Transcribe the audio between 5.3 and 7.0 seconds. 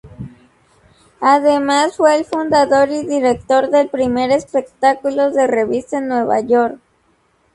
Revista en New York.